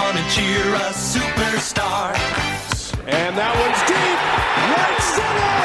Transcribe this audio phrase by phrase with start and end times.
[0.00, 2.14] On and cheer a superstar.
[3.06, 4.20] And that one's deep.
[4.70, 5.56] Right center.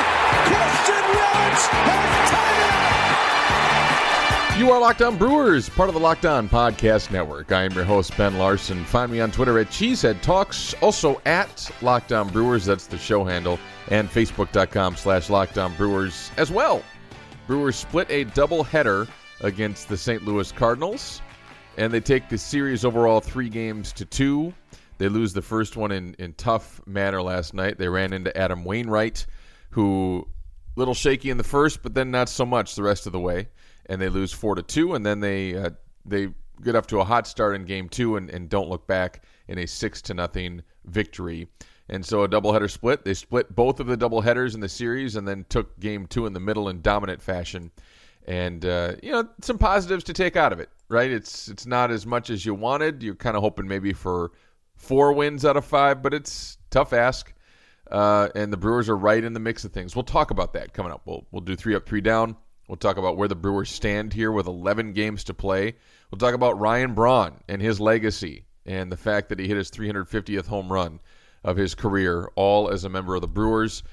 [0.49, 2.59] Christian Yelich has tied
[4.55, 4.59] it.
[4.59, 7.51] You are Locked On Brewers, part of the Locked On Podcast Network.
[7.51, 8.83] I am your host, Ben Larson.
[8.85, 13.23] Find me on Twitter at Cheesehead Talks, also at Locked On Brewers, that's the show
[13.23, 13.59] handle,
[13.89, 16.81] and Facebook.com slash Locked On Brewers as well.
[17.47, 19.07] Brewers split a doubleheader
[19.41, 20.23] against the St.
[20.25, 21.21] Louis Cardinals,
[21.77, 24.53] and they take the series overall three games to two.
[24.97, 27.77] They lose the first one in, in tough manner last night.
[27.77, 29.25] They ran into Adam Wainwright,
[29.71, 30.25] who
[30.75, 33.19] a little shaky in the first, but then not so much the rest of the
[33.19, 33.49] way.
[33.87, 35.71] And they lose four to two, and then they uh,
[36.05, 36.29] they
[36.63, 39.59] get up to a hot start in game two and, and don't look back in
[39.59, 41.47] a six to nothing victory.
[41.89, 43.03] And so a doubleheader split.
[43.03, 46.33] They split both of the doubleheaders in the series, and then took game two in
[46.33, 47.69] the middle in dominant fashion.
[48.27, 51.11] And uh, you know some positives to take out of it, right?
[51.11, 53.03] It's it's not as much as you wanted.
[53.03, 54.31] You're kind of hoping maybe for
[54.75, 57.33] four wins out of five, but it's tough ask.
[57.89, 59.95] Uh, and the Brewers are right in the mix of things.
[59.95, 61.01] We'll talk about that coming up.
[61.05, 62.35] We'll we'll do three up, three down.
[62.67, 65.75] We'll talk about where the Brewers stand here with 11 games to play.
[66.09, 69.69] We'll talk about Ryan Braun and his legacy and the fact that he hit his
[69.69, 70.99] 350th home run
[71.43, 73.83] of his career, all as a member of the Brewers.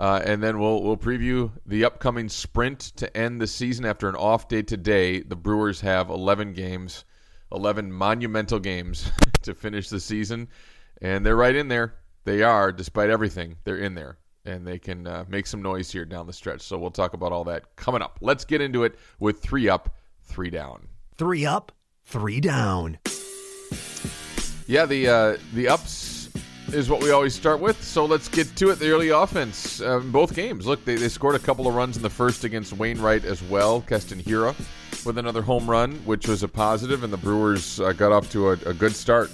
[0.00, 4.16] Uh, and then we'll we'll preview the upcoming sprint to end the season after an
[4.16, 5.20] off day today.
[5.20, 7.04] The Brewers have 11 games,
[7.52, 9.12] 11 monumental games
[9.42, 10.48] to finish the season,
[11.02, 11.96] and they're right in there.
[12.24, 14.16] They are, despite everything, they're in there,
[14.46, 16.62] and they can uh, make some noise here down the stretch.
[16.62, 18.16] So we'll talk about all that coming up.
[18.22, 20.88] Let's get into it with three up, three down.
[21.18, 21.72] Three up,
[22.06, 22.96] three down.
[24.66, 26.19] Yeah, the uh, the ups
[26.74, 27.82] is what we always start with.
[27.82, 28.78] So let's get to it.
[28.78, 30.66] The early offense in both games.
[30.66, 33.80] Look, they, they scored a couple of runs in the first against Wainwright as well.
[33.82, 34.54] Keston Hiura
[35.04, 38.50] with another home run, which was a positive, and the Brewers uh, got off to
[38.50, 39.30] a, a good start.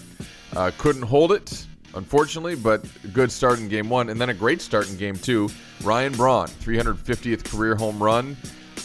[0.54, 4.60] Uh, couldn't hold it, unfortunately, but good start in game one, and then a great
[4.60, 5.48] start in game two.
[5.82, 8.36] Ryan Braun, 350th career home run,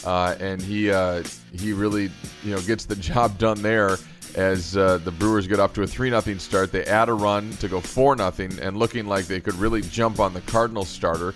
[0.04, 2.10] uh, and he uh, he really
[2.42, 3.96] you know gets the job done there
[4.34, 6.72] as uh, the Brewers get off to a 3 0 start.
[6.72, 10.20] They add a run to go 4 0 and looking like they could really jump
[10.20, 11.34] on the Cardinals starter.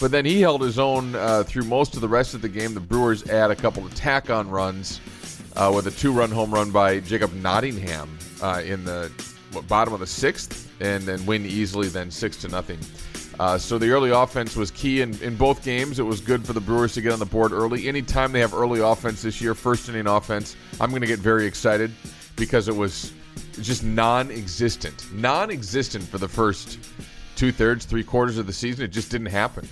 [0.00, 2.74] But then he held his own uh, through most of the rest of the game.
[2.74, 5.00] The Brewers add a couple of tack on runs
[5.56, 9.10] uh, with a two run home run by Jacob Nottingham uh, in the
[9.52, 12.78] what, bottom of the sixth and then win easily, then 6 to nothing.
[13.40, 15.98] Uh, so the early offense was key in, in both games.
[15.98, 17.88] It was good for the Brewers to get on the board early.
[17.88, 21.46] Anytime they have early offense this year, first inning offense, I'm going to get very
[21.46, 21.92] excited
[22.38, 23.12] because it was
[23.60, 26.78] just non-existent, non-existent for the first
[27.36, 28.84] two thirds, three quarters of the season.
[28.84, 29.68] It just didn't happen,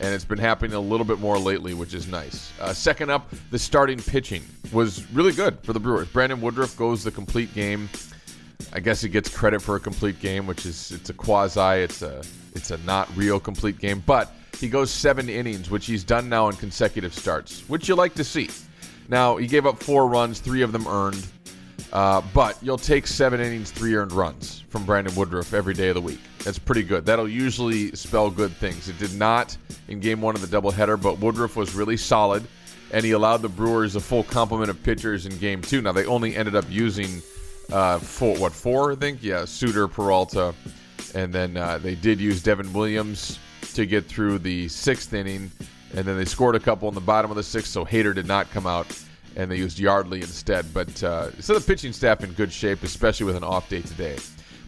[0.00, 2.52] and it's been happening a little bit more lately, which is nice.
[2.60, 4.42] Uh, second up, the starting pitching
[4.72, 6.08] was really good for the Brewers.
[6.08, 7.88] Brandon Woodruff goes the complete game.
[8.72, 12.02] I guess he gets credit for a complete game, which is it's a quasi, it's
[12.02, 12.22] a
[12.54, 16.48] it's a not real complete game, but he goes seven innings, which he's done now
[16.48, 18.48] in consecutive starts, which you like to see.
[19.08, 21.26] Now he gave up four runs, three of them earned.
[21.92, 25.94] Uh, but you'll take seven innings, three earned runs from Brandon Woodruff every day of
[25.94, 26.20] the week.
[26.38, 27.04] That's pretty good.
[27.04, 28.88] That'll usually spell good things.
[28.88, 29.56] It did not
[29.88, 32.46] in game one of the doubleheader, but Woodruff was really solid,
[32.92, 35.82] and he allowed the Brewers a full complement of pitchers in game two.
[35.82, 37.20] Now, they only ended up using
[37.70, 39.22] uh, four, what, four, I think?
[39.22, 40.54] Yeah, Suter, Peralta,
[41.14, 43.38] and then uh, they did use Devin Williams
[43.74, 45.50] to get through the sixth inning,
[45.94, 48.26] and then they scored a couple in the bottom of the sixth, so Hader did
[48.26, 48.86] not come out
[49.36, 50.72] and they used Yardley instead.
[50.72, 54.16] But uh, so the pitching staff in good shape, especially with an off day today.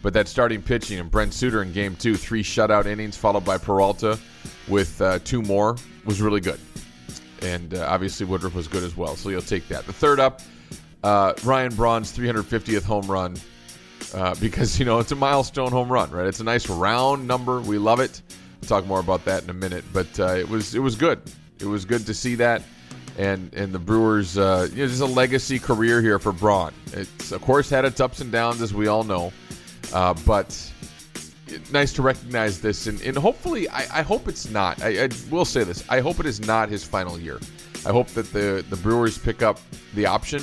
[0.01, 3.57] But that starting pitching and Brent Suter in game two, three shutout innings, followed by
[3.57, 4.19] Peralta
[4.67, 6.59] with uh, two more, was really good.
[7.41, 9.85] And uh, obviously Woodruff was good as well, so you'll take that.
[9.85, 10.41] The third up,
[11.03, 13.35] uh, Ryan Braun's 350th home run.
[14.13, 16.27] Uh, because you know it's a milestone home run, right?
[16.27, 17.59] It's a nice round number.
[17.59, 18.21] We love it.
[18.61, 21.19] We'll talk more about that in a minute, but uh, it was it was good.
[21.59, 22.61] It was good to see that
[23.17, 26.73] and and the Brewers, uh, you know, just a legacy career here for Braun.
[26.93, 29.31] It's of course had its ups and downs, as we all know,
[29.93, 30.71] uh, but
[31.71, 34.81] nice to recognize this, and, and hopefully, I, I hope it's not.
[34.81, 37.39] I, I will say this: I hope it is not his final year.
[37.85, 39.59] I hope that the the Brewers pick up
[39.93, 40.41] the option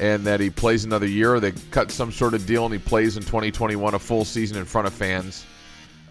[0.00, 1.38] and that he plays another year.
[1.38, 4.64] They cut some sort of deal and he plays in 2021 a full season in
[4.64, 5.44] front of fans,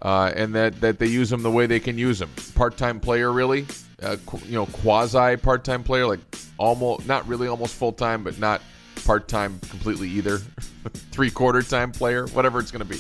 [0.01, 2.29] uh, and that that they use him the way they can use him.
[2.55, 3.65] Part time player, really,
[4.01, 6.19] uh, qu- you know, quasi part time player, like
[6.57, 8.61] almost not really almost full time, but not
[9.05, 10.37] part time completely either.
[11.11, 12.99] Three quarter time player, whatever it's going to be.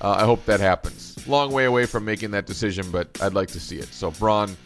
[0.00, 1.26] Uh, I hope that happens.
[1.26, 3.86] Long way away from making that decision, but I'd like to see it.
[3.86, 4.56] So Braun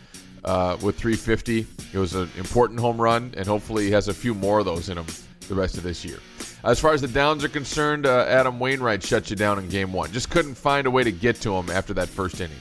[0.44, 4.34] uh, with 350, it was an important home run, and hopefully he has a few
[4.34, 5.06] more of those in him
[5.48, 6.18] the rest of this year.
[6.64, 9.92] As far as the downs are concerned, uh, Adam Wainwright shut you down in game
[9.92, 10.12] one.
[10.12, 12.56] Just couldn't find a way to get to him after that first inning.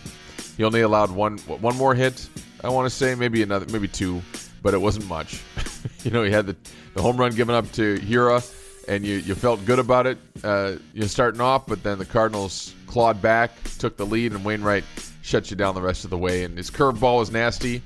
[0.57, 2.27] He only allowed one one more hit.
[2.63, 4.21] I want to say maybe another, maybe two,
[4.63, 5.41] but it wasn't much.
[6.03, 6.55] you know, he had the,
[6.95, 8.43] the home run given up to Hiura,
[8.87, 10.17] and you, you felt good about it.
[10.43, 14.83] Uh, you're starting off, but then the Cardinals clawed back, took the lead, and Wainwright
[15.21, 16.43] shut you down the rest of the way.
[16.43, 17.81] And his curveball was nasty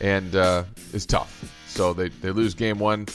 [0.00, 1.44] and uh, is tough.
[1.68, 3.06] So they, they lose game one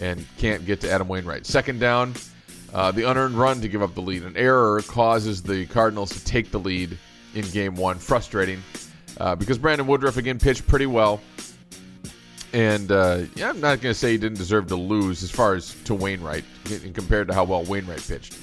[0.00, 1.46] and can't get to Adam Wainwright.
[1.46, 2.14] Second down,
[2.74, 4.22] uh, the unearned run to give up the lead.
[4.22, 6.98] An error causes the Cardinals to take the lead
[7.34, 7.98] in game one.
[7.98, 8.62] Frustrating
[9.18, 11.20] uh, because Brandon Woodruff again pitched pretty well.
[12.52, 15.54] And uh, yeah, I'm not going to say he didn't deserve to lose as far
[15.54, 18.38] as to Wainwright in compared to how well Wainwright pitched.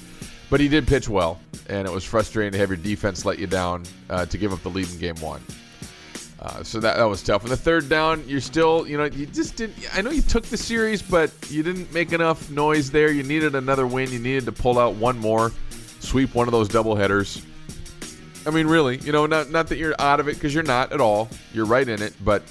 [0.50, 3.46] But he did pitch well, and it was frustrating to have your defense let you
[3.46, 5.42] down uh, to give up the lead in game one.
[6.40, 7.42] Uh, so that, that was tough.
[7.42, 9.76] And the third down, you're still, you know, you just didn't.
[9.94, 13.10] I know you took the series, but you didn't make enough noise there.
[13.10, 14.10] You needed another win.
[14.10, 15.52] You needed to pull out one more,
[16.00, 17.42] sweep one of those double headers.
[18.46, 20.92] I mean, really, you know, not not that you're out of it because you're not
[20.92, 21.30] at all.
[21.54, 22.42] You're right in it, but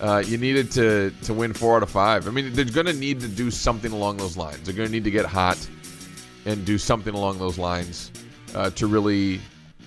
[0.00, 2.26] uh, you needed to to win four out of five.
[2.26, 4.62] I mean, they're going to need to do something along those lines.
[4.62, 5.58] They're going to need to get hot
[6.44, 8.10] and do something along those lines
[8.54, 9.40] uh, to really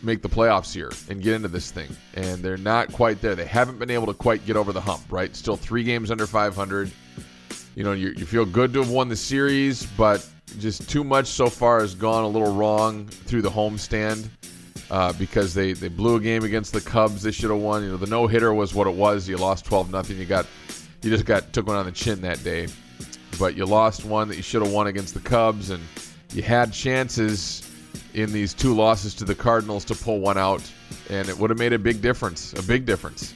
[0.04, 1.90] make the playoffs here and get into this thing.
[2.16, 3.36] And they're not quite there.
[3.36, 5.36] They haven't been able to quite get over the hump, right?
[5.36, 6.92] Still three games under 500.
[7.76, 10.28] You know, you, you feel good to have won the series, but
[10.60, 14.28] just too much so far has gone a little wrong through the homestand
[14.90, 17.24] uh, because they, they blew a game against the Cubs.
[17.24, 17.84] They should have won.
[17.84, 19.28] You know, the no hitter was what it was.
[19.28, 20.18] You lost 12 nothing.
[20.18, 20.46] You got
[21.02, 22.68] you just got took one on the chin that day,
[23.40, 25.82] but you lost one that you should have won against the Cubs, and
[26.34, 27.71] you had chances
[28.14, 30.62] in these two losses to the Cardinals to pull one out,
[31.10, 32.54] and it would have made a big difference.
[32.54, 33.34] A big difference.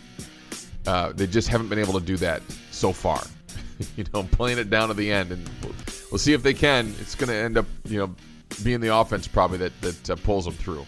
[0.85, 2.41] Uh, they just haven't been able to do that
[2.71, 3.23] so far.
[3.95, 5.73] you know, playing it down to the end, and we'll,
[6.11, 6.93] we'll see if they can.
[6.99, 8.15] It's going to end up, you know,
[8.63, 10.85] being the offense probably that that uh, pulls them through.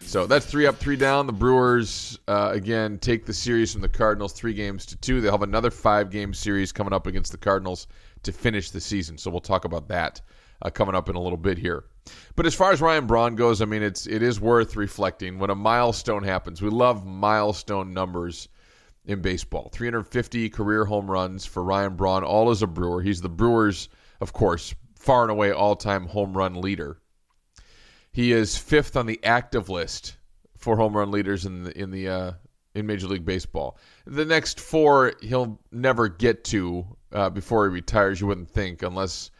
[0.00, 1.26] So that's three up, three down.
[1.26, 5.20] The Brewers uh, again take the series from the Cardinals, three games to two.
[5.20, 7.88] They'll have another five-game series coming up against the Cardinals
[8.22, 9.18] to finish the season.
[9.18, 10.20] So we'll talk about that
[10.62, 11.84] uh, coming up in a little bit here.
[12.36, 15.50] But as far as Ryan Braun goes, I mean, it's it is worth reflecting when
[15.50, 16.62] a milestone happens.
[16.62, 18.48] We love milestone numbers
[19.04, 19.70] in baseball.
[19.72, 23.02] 350 career home runs for Ryan Braun, all as a Brewer.
[23.02, 23.88] He's the Brewers,
[24.20, 27.00] of course, far and away all-time home run leader.
[28.12, 30.16] He is fifth on the active list
[30.56, 32.32] for home run leaders in the in the uh,
[32.74, 33.78] in Major League Baseball.
[34.06, 38.20] The next four he'll never get to uh, before he retires.
[38.20, 39.30] You wouldn't think, unless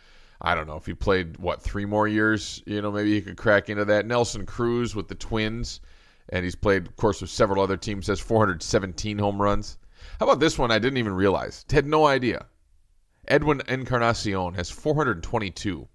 [0.41, 2.63] I don't know if he played what three more years.
[2.67, 4.07] You know, maybe he could crack into that.
[4.07, 5.81] Nelson Cruz with the Twins,
[6.29, 8.07] and he's played, of course, with several other teams.
[8.07, 9.79] Has 417 home runs.
[10.21, 10.71] How about this one?
[10.71, 11.65] I didn't even realize.
[11.71, 12.47] Had no idea.
[13.27, 15.89] Edwin Encarnacion has 422.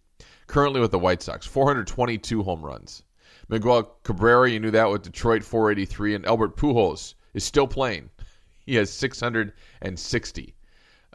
[0.47, 3.03] Currently with the White Sox, 422 home runs.
[3.49, 8.09] Miguel Cabrera, you knew that with Detroit, 483, and Albert Pujols is still playing.
[8.65, 10.55] He has 660.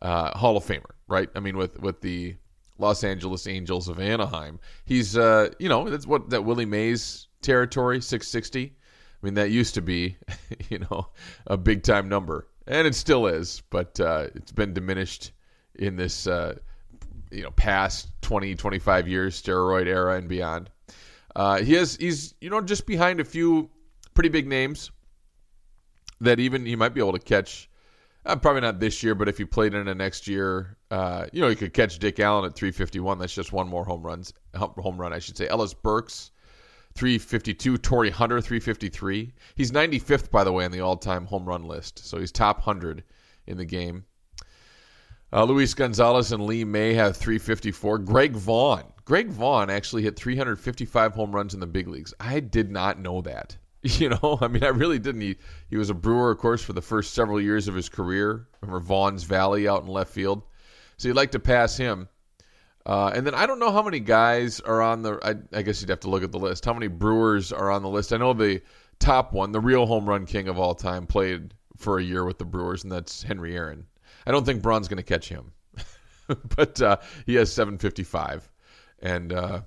[0.02, 1.30] Uh, Hall of Famer, right?
[1.34, 2.36] I mean, with with the
[2.78, 4.58] Los Angeles Angels of Anaheim.
[4.84, 8.72] He's, uh, you know, that's what that Willie Mays territory, 660.
[9.20, 10.16] I mean, that used to be,
[10.70, 11.08] you know,
[11.46, 15.32] a big time number, and it still is, but uh, it's been diminished
[15.74, 16.54] in this, uh,
[17.30, 20.70] you know, past 20, 25 years, steroid era and beyond.
[21.34, 23.70] Uh, he has, he's, you know, just behind a few
[24.14, 24.90] pretty big names
[26.20, 27.68] that even he might be able to catch
[28.26, 31.40] uh, probably not this year, but if you played in the next year, uh, you
[31.40, 33.18] know, he could catch Dick Allen at 351.
[33.18, 35.48] That's just one more home runs, home run, I should say.
[35.48, 36.30] Ellis Burks,
[36.94, 37.78] 352.
[37.78, 39.32] Torii Hunter, 353.
[39.54, 42.04] He's 95th, by the way, on the all-time home run list.
[42.06, 43.04] So he's top 100
[43.46, 44.04] in the game.
[45.32, 47.98] Uh, Luis Gonzalez and Lee May have 354.
[47.98, 48.84] Greg Vaughn.
[49.04, 52.14] Greg Vaughn actually hit 355 home runs in the big leagues.
[52.18, 53.56] I did not know that.
[53.82, 55.20] You know, I mean, I really didn't.
[55.20, 55.36] He,
[55.70, 58.48] he was a Brewer, of course, for the first several years of his career.
[58.60, 60.42] Remember Vaughn's Valley out in left field?
[60.96, 62.08] So you'd like to pass him.
[62.84, 65.20] Uh, and then I don't know how many guys are on the.
[65.22, 66.64] I, I guess you'd have to look at the list.
[66.64, 68.12] How many Brewers are on the list?
[68.12, 68.62] I know the
[68.98, 72.38] top one, the real home run king of all time, played for a year with
[72.38, 73.86] the Brewers, and that's Henry Aaron.
[74.26, 75.52] I don't think Braun's going to catch him,
[76.56, 78.50] but uh, he has 755,
[79.00, 79.60] and uh,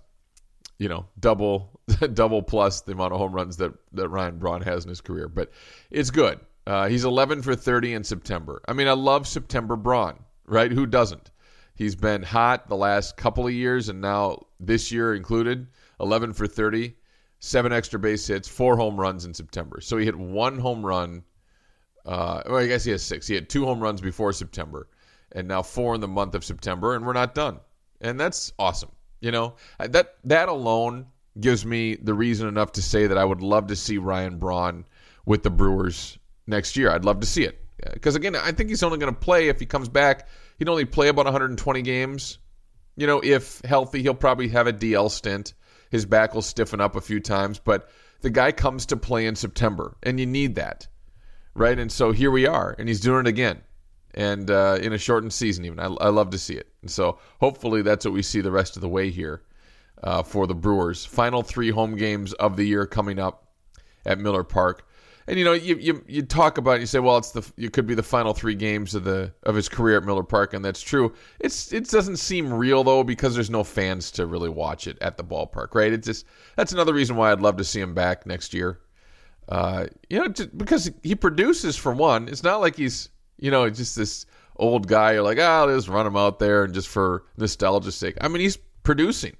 [0.81, 1.79] you know double
[2.13, 5.27] double plus the amount of home runs that that Ryan Braun has in his career.
[5.27, 5.51] But
[5.91, 6.39] it's good.
[6.65, 8.63] Uh, he's 11 for 30 in September.
[8.67, 10.71] I mean, I love September Braun, right?
[10.71, 11.29] Who doesn't?
[11.75, 15.67] He's been hot the last couple of years, and now this year included,
[15.99, 16.95] 11 for 30,
[17.39, 19.81] seven extra base hits, four home runs in September.
[19.81, 21.23] So he hit one home run.
[22.05, 23.27] Uh, well, I guess he has six.
[23.27, 24.87] He had two home runs before September,
[25.31, 27.59] and now four in the month of September, and we're not done.
[28.01, 28.89] And that's awesome.
[29.21, 31.07] You know that that alone
[31.39, 34.85] gives me the reason enough to say that I would love to see Ryan Braun
[35.25, 36.91] with the Brewers next year.
[36.91, 37.63] I'd love to see it
[37.93, 40.27] because again, I think he's only going to play if he comes back
[40.61, 42.37] He'd only play about 120 games.
[42.95, 45.55] You know, if healthy, he'll probably have a DL stint.
[45.89, 47.89] His back will stiffen up a few times, but
[48.21, 50.87] the guy comes to play in September, and you need that,
[51.55, 51.79] right?
[51.79, 53.63] And so here we are, and he's doing it again,
[54.13, 55.79] and uh, in a shortened season, even.
[55.79, 56.67] I, I, love to see it.
[56.81, 59.43] And so hopefully that's what we see the rest of the way here
[60.03, 61.05] uh, for the Brewers.
[61.05, 63.47] Final three home games of the year coming up
[64.05, 64.85] at Miller Park
[65.27, 67.73] and you know you, you you talk about it, you say well it's the it
[67.73, 70.63] could be the final three games of the of his career at Miller Park and
[70.63, 74.87] that's true it's it doesn't seem real though because there's no fans to really watch
[74.87, 76.25] it at the ballpark right it's just
[76.55, 78.79] that's another reason why I'd love to see him back next year
[79.49, 80.27] uh, you know
[80.57, 83.09] because he produces for one it's not like he's
[83.41, 86.63] you know just this old guy you're like ah oh, just run him out there
[86.63, 89.35] and just for nostalgia's sake I mean he's producing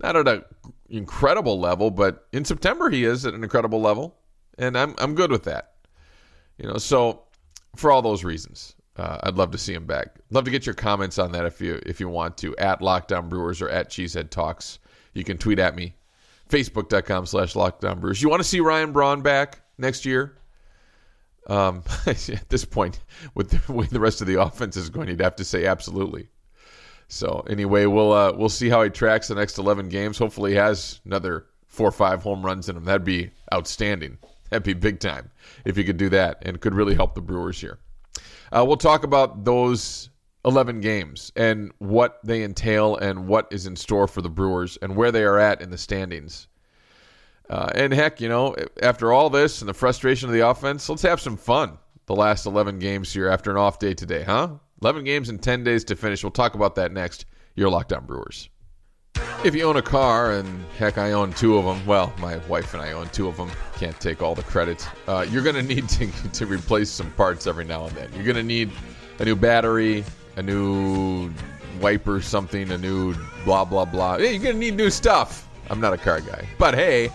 [0.00, 0.44] not at an
[0.88, 4.16] incredible level but in September he is at an incredible level
[4.60, 5.72] and I'm I'm good with that.
[6.58, 7.22] You know, so
[7.74, 10.16] for all those reasons, uh, I'd love to see him back.
[10.30, 13.12] Love to get your comments on that if you if you want to at Locked
[13.12, 14.78] On Brewers or at Cheesehead Talks.
[15.14, 15.96] You can tweet at me,
[16.48, 18.22] facebook.com slash Locked On Brewers.
[18.22, 20.36] You want to see Ryan Braun back next year?
[21.50, 23.00] Um, at this point,
[23.34, 26.28] with the way the rest of the offense is going, you'd have to say absolutely.
[27.08, 30.16] So anyway, we'll uh, we'll see how he tracks the next 11 games.
[30.16, 32.84] Hopefully, he has another four or five home runs in him.
[32.84, 34.18] That'd be outstanding.
[34.50, 35.30] That'd be big time
[35.64, 37.78] if you could do that and could really help the Brewers here.
[38.52, 40.10] Uh, we'll talk about those
[40.44, 44.96] 11 games and what they entail and what is in store for the Brewers and
[44.96, 46.48] where they are at in the standings.
[47.50, 51.02] Uh, and heck, you know, after all this and the frustration of the offense, let's
[51.02, 51.76] have some fun
[52.06, 54.48] the last 11 games here after an off day today, huh?
[54.82, 56.22] 11 games in 10 days to finish.
[56.22, 57.26] We'll talk about that next.
[57.56, 58.48] Your Locked On Brewers.
[59.44, 61.84] If you own a car, and heck, I own two of them.
[61.86, 63.50] Well, my wife and I own two of them.
[63.76, 64.88] Can't take all the credit.
[65.08, 68.10] Uh, you're going to need to to replace some parts every now and then.
[68.14, 68.70] You're going to need
[69.18, 70.04] a new battery,
[70.36, 71.32] a new
[71.80, 73.14] wiper, something, a new
[73.44, 74.16] blah blah blah.
[74.16, 75.48] You're going to need new stuff.
[75.68, 77.10] I'm not a car guy, but hey,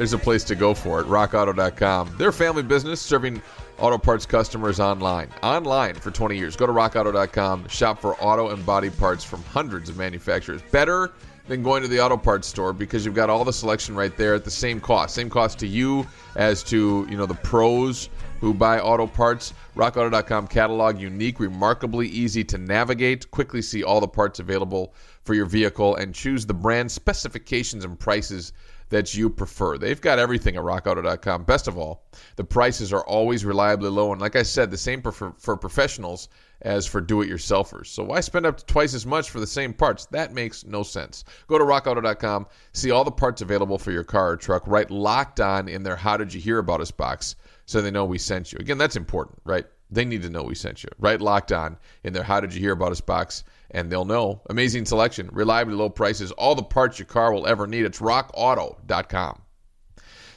[0.00, 1.06] there's a place to go for it.
[1.08, 2.14] RockAuto.com.
[2.16, 3.42] They're a family business serving
[3.78, 5.28] auto parts customers online.
[5.42, 6.56] Online for 20 years.
[6.56, 7.68] Go to RockAuto.com.
[7.68, 10.62] Shop for auto and body parts from hundreds of manufacturers.
[10.70, 11.12] Better
[11.48, 14.32] than going to the auto parts store because you've got all the selection right there
[14.32, 15.14] at the same cost.
[15.14, 18.08] Same cost to you as to, you know, the pros
[18.40, 19.52] who buy auto parts.
[19.76, 23.30] RockAuto.com catalog unique, remarkably easy to navigate.
[23.32, 28.00] Quickly see all the parts available for your vehicle and choose the brand specifications and
[28.00, 28.54] prices
[28.90, 29.78] that you prefer.
[29.78, 31.44] They've got everything at rockauto.com.
[31.44, 32.04] Best of all,
[32.36, 34.12] the prices are always reliably low.
[34.12, 36.28] And like I said, the same for, for professionals
[36.62, 37.86] as for do it yourselfers.
[37.86, 40.06] So why spend up to twice as much for the same parts?
[40.06, 41.24] That makes no sense.
[41.46, 45.40] Go to rockauto.com, see all the parts available for your car or truck, right locked
[45.40, 48.52] on in their How Did You Hear About Us box so they know we sent
[48.52, 48.58] you.
[48.58, 49.66] Again, that's important, right?
[49.90, 51.20] They need to know we sent you, right?
[51.20, 54.42] Locked on in their How Did You Hear About Us box and they'll know.
[54.48, 57.84] Amazing selection, reliably low prices, all the parts your car will ever need.
[57.84, 59.42] It's rockauto.com.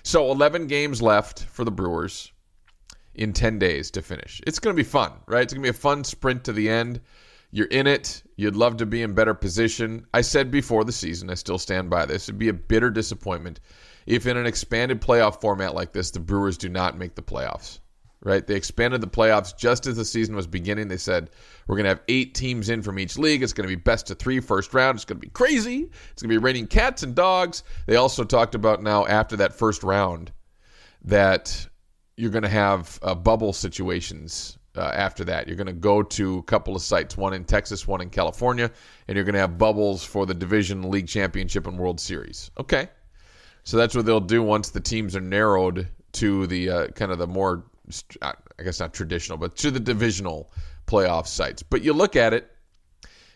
[0.04, 2.32] So 11 games left for the Brewers
[3.16, 4.42] in 10 days to finish.
[4.46, 5.44] It's going to be fun, right?
[5.44, 7.00] It's going to be a fun sprint to the end.
[7.52, 8.24] You're in it.
[8.36, 10.08] You'd love to be in better position.
[10.14, 12.26] I said before the season, I still stand by this.
[12.26, 13.60] It'd be a bitter disappointment
[14.06, 17.80] if in an expanded playoff format like this, the Brewers do not make the playoffs
[18.24, 18.46] right?
[18.46, 20.88] They expanded the playoffs just as the season was beginning.
[20.88, 21.30] They said,
[21.68, 23.44] we're going to have eight teams in from each league.
[23.44, 24.96] It's going to be best of three first round.
[24.96, 25.90] It's going to be crazy.
[26.12, 27.64] It's going to be raining cats and dogs.
[27.86, 30.32] They also talked about now, after that first round,
[31.04, 31.68] that
[32.16, 35.48] you're going to have uh, bubble situations uh, after that.
[35.48, 38.72] You're going to go to a couple of sites, one in Texas, one in California,
[39.08, 42.52] and you're going to have bubbles for the division, league championship, and World Series.
[42.60, 42.88] Okay.
[43.66, 47.18] So that's what they'll do once the teams are narrowed to the uh, kind of
[47.18, 47.66] the more
[48.22, 50.52] I guess not traditional, but to the divisional
[50.88, 51.64] playoff sites.
[51.64, 52.50] But you look at it,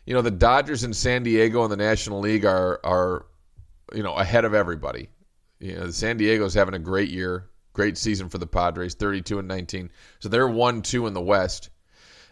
[0.05, 3.25] you know the Dodgers and San Diego in the National League are are
[3.93, 5.09] you know ahead of everybody.
[5.59, 9.47] You know, San Diego's having a great year, great season for the Padres, 32 and
[9.47, 9.89] 19.
[10.19, 11.69] So they're 1 2 in the West.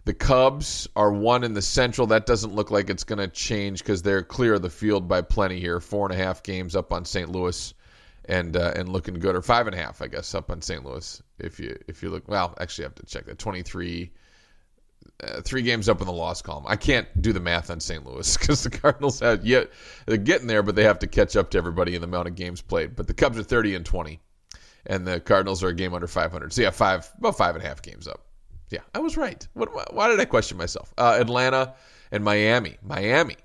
[0.05, 2.05] The Cubs are one in the Central.
[2.07, 5.21] That doesn't look like it's going to change because they're clear of the field by
[5.21, 5.79] plenty here.
[5.79, 7.27] Four and a half games up on St.
[7.27, 7.73] Louis,
[8.27, 10.83] and uh, and looking good, or five and a half, I guess, up on St.
[10.83, 11.21] Louis.
[11.39, 13.39] If you if you look, well, actually, I have to check that.
[13.39, 14.11] Twenty three.
[15.23, 16.65] Uh, three games up in the loss column.
[16.67, 18.05] I can't do the math on St.
[18.05, 19.69] Louis because the Cardinals have yet
[20.07, 22.35] they're getting there, but they have to catch up to everybody in the amount of
[22.35, 22.95] games played.
[22.95, 24.19] But the Cubs are thirty and twenty,
[24.87, 26.53] and the Cardinals are a game under five hundred.
[26.53, 28.25] So yeah, five about five and a half games up.
[28.71, 29.47] Yeah, I was right.
[29.53, 30.93] What, why did I question myself?
[30.97, 31.75] Uh, Atlanta
[32.11, 32.77] and Miami.
[32.81, 33.37] Miami,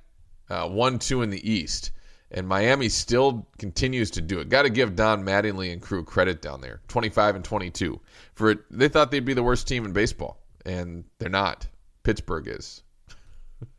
[0.49, 1.93] uh, one two in the East,
[2.31, 4.49] and Miami still continues to do it.
[4.49, 6.81] Got to give Don Mattingly and crew credit down there.
[6.89, 8.01] Twenty five and twenty two
[8.35, 8.59] for it.
[8.71, 11.67] They thought they'd be the worst team in baseball and they're not.
[12.03, 12.83] Pittsburgh is.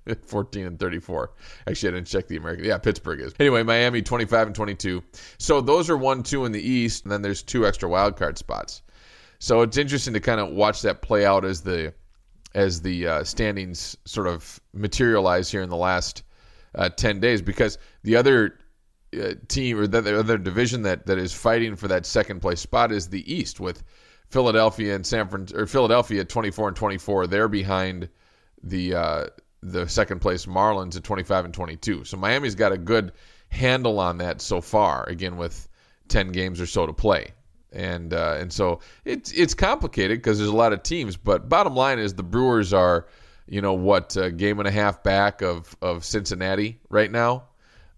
[0.26, 1.32] 14 and 34.
[1.68, 2.66] Actually, I didn't check the American.
[2.66, 3.34] Yeah, Pittsburgh is.
[3.40, 5.04] Anyway, Miami 25 and 22.
[5.38, 8.38] So those are 1 2 in the East, and then there's two extra wild card
[8.38, 8.82] spots.
[9.40, 11.94] So it's interesting to kind of watch that play out as the
[12.54, 16.24] as the uh, standings sort of materialize here in the last
[16.76, 18.60] uh, 10 days because the other
[19.20, 22.92] uh, team or the other division that, that is fighting for that second place spot
[22.92, 23.84] is the East with
[24.30, 27.28] Philadelphia and San Fran or Philadelphia 24 and 24.
[27.28, 28.10] They're behind
[28.64, 29.26] the uh,
[29.62, 32.06] the second place Marlins at 25 and 22.
[32.06, 33.12] So Miami's got a good
[33.50, 35.08] handle on that so far.
[35.08, 35.68] Again, with
[36.08, 37.32] 10 games or so to play,
[37.72, 41.18] and uh, and so it's it's complicated because there's a lot of teams.
[41.18, 43.08] But bottom line is the Brewers are,
[43.52, 47.44] you know, what a game and a half back of of Cincinnati right now.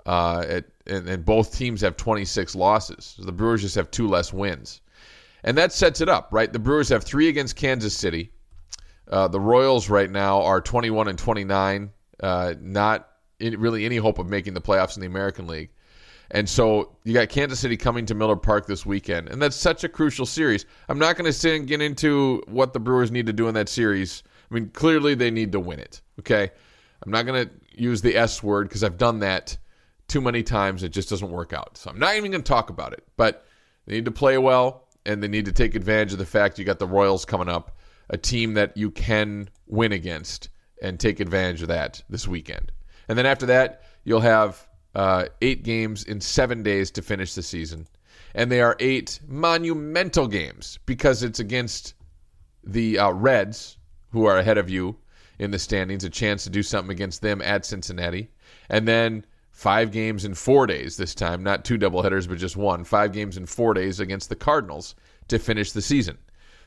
[0.04, 3.16] Uh, at, and, and both teams have 26 losses.
[3.20, 4.82] The Brewers just have two less wins.
[5.44, 6.52] And that sets it up, right?
[6.52, 8.32] The Brewers have three against Kansas City.
[9.08, 11.92] Uh, the Royals right now are 21 and 29,
[12.22, 15.70] uh, not in, really any hope of making the playoffs in the American League.
[16.32, 19.84] And so you got Kansas City coming to Miller Park this weekend, and that's such
[19.84, 20.66] a crucial series.
[20.90, 23.54] I'm not going to sit and get into what the Brewers need to do in
[23.54, 24.24] that series.
[24.50, 26.02] I mean, clearly they need to win it.
[26.20, 26.52] Okay,
[27.04, 29.58] I'm not going to use the S word because I've done that
[30.08, 30.84] too many times.
[30.84, 31.78] It just doesn't work out.
[31.78, 33.04] So I'm not even going to talk about it.
[33.18, 33.46] But
[33.86, 36.66] they need to play well and they need to take advantage of the fact you
[36.66, 37.78] got the Royals coming up,
[38.10, 40.50] a team that you can win against,
[40.82, 42.72] and take advantage of that this weekend.
[43.08, 47.44] And then after that, you'll have uh, eight games in seven days to finish the
[47.44, 47.88] season.
[48.36, 51.94] And they are eight monumental games because it's against
[52.64, 53.78] the uh, Reds,
[54.14, 54.96] who are ahead of you
[55.40, 58.30] in the standings, a chance to do something against them at Cincinnati.
[58.70, 62.84] And then Five games in four days this time, not two doubleheaders, but just one.
[62.84, 64.96] Five games in four days against the Cardinals
[65.28, 66.18] to finish the season.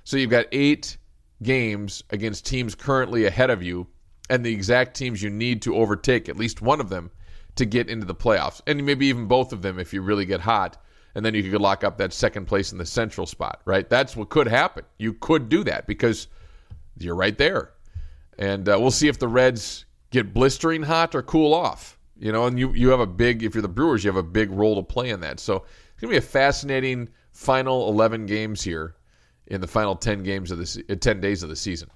[0.04, 0.96] So you've got eight
[1.42, 3.88] games against teams currently ahead of you
[4.30, 7.10] and the exact teams you need to overtake, at least one of them,
[7.56, 8.62] to get into the playoffs.
[8.68, 10.80] And maybe even both of them if you really get hot.
[11.16, 13.90] And then you could lock up that second place in the central spot, right?
[13.90, 14.84] That's what could happen.
[14.98, 16.28] You could do that because
[16.98, 17.72] you're right there.
[18.38, 21.98] And uh, we'll see if the Reds get blistering hot or cool off.
[22.18, 24.22] You know, and you, you have a big, if you're the Brewers, you have a
[24.22, 25.38] big role to play in that.
[25.38, 28.96] So it's going to be a fascinating final 11 games here
[29.48, 31.90] in the final 10 games of the uh, 10 days of the season.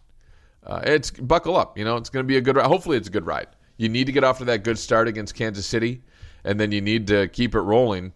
[0.64, 1.78] Uh, it's buckle up.
[1.78, 2.66] You know, it's going to be a good ride.
[2.66, 3.48] Hopefully, it's a good ride.
[3.78, 6.02] You need to get off to that good start against Kansas City,
[6.44, 8.12] and then you need to keep it rolling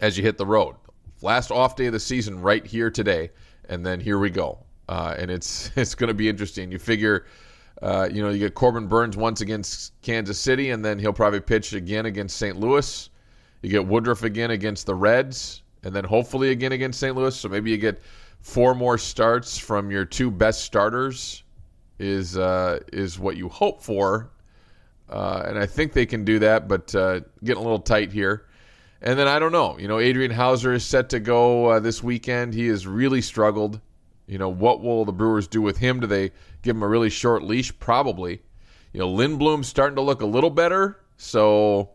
[0.00, 0.76] as you hit the road.
[1.22, 3.30] Last off day of the season, right here today,
[3.68, 4.63] and then here we go.
[4.88, 6.70] Uh, and it's it's going to be interesting.
[6.70, 7.26] You figure
[7.82, 11.40] uh, you know, you get Corbin Burnes once against Kansas City, and then he'll probably
[11.40, 12.58] pitch again against St.
[12.58, 13.10] Louis.
[13.62, 17.16] You get Woodruff again against the Reds, and then hopefully again against St.
[17.16, 17.36] Louis.
[17.36, 18.00] So maybe you get
[18.40, 21.42] four more starts from your two best starters.
[21.98, 24.30] Is uh, is what you hope for,
[25.08, 28.46] uh, and I think they can do that, but uh, getting a little tight here.
[29.00, 29.78] And then I don't know.
[29.78, 32.54] You know, Adrian Houser is set to go uh, this weekend.
[32.54, 33.80] He has really struggled.
[34.26, 36.00] You know, what will the Brewers do with him?
[36.00, 36.32] Do they
[36.62, 37.78] give him a really short leash?
[37.78, 38.40] Probably.
[38.92, 41.90] You know, Lindblom's starting to look a little better, so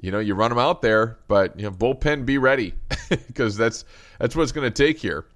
[0.00, 2.74] you know you run him out there, but you know bullpen be ready
[3.08, 3.84] because that's
[4.18, 5.26] that's what it's going to take here.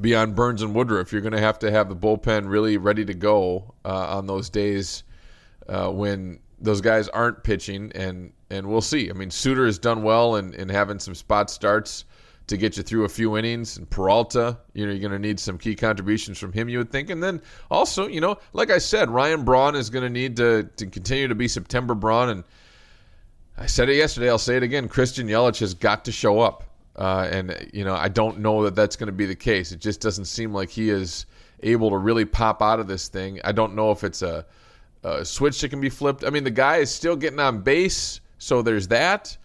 [0.00, 3.14] Beyond Burnes and Woodruff, you're going to have to have the bullpen really ready to
[3.14, 5.04] go uh, on those days
[5.68, 9.08] uh, when those guys aren't pitching, and and we'll see.
[9.08, 12.04] I mean, Suter has done well in, in having some spot starts
[12.46, 13.76] to get you through a few innings.
[13.76, 16.90] And Peralta, you know, you're going to need some key contributions from him, you would
[16.90, 17.10] think.
[17.10, 20.64] And then also, you know, like I said, Ryan Braun is going to need to
[20.76, 22.28] to continue to be September Braun.
[22.28, 22.44] And
[23.56, 24.28] I said it yesterday.
[24.28, 24.88] I'll say it again.
[24.88, 26.64] Christian Yelich has got to show up.
[26.96, 29.72] Uh, and you know, I don't know that that's going to be the case.
[29.72, 31.26] It just doesn't seem like he is
[31.60, 33.40] able to really pop out of this thing.
[33.42, 34.46] I don't know if it's a
[35.02, 36.24] a switch that can be flipped.
[36.24, 39.36] I mean, the guy is still getting on base, so there's that.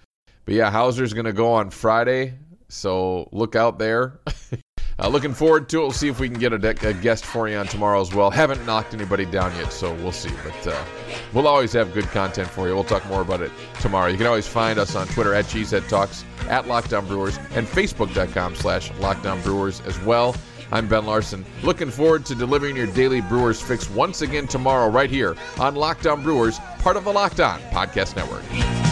[0.46, 2.34] But yeah, Houser's going to go on Friday,
[2.70, 4.22] so look out there.
[5.00, 5.82] uh, looking forward to it.
[5.82, 8.14] We'll see if we can get a, de- a, guest for you on tomorrow as
[8.14, 8.30] well.
[8.30, 10.32] Haven't knocked anybody down yet, so we'll see.
[10.44, 10.86] But uh,
[11.34, 12.76] we'll always have good content for you.
[12.76, 13.52] We'll talk more about it
[13.82, 14.08] tomorrow.
[14.08, 17.68] You can always find us on Twitter at Cheesehead Talks, at Locked On Brewers, and
[17.68, 20.36] Facebook.com slash Locked On Brewers as well.
[20.72, 21.46] I'm Ben Larson.
[21.64, 26.06] Looking forward to delivering your daily Brewers fix once again tomorrow, right here on Locked
[26.06, 28.89] On Brewers, part of the Locked On Podcast Network.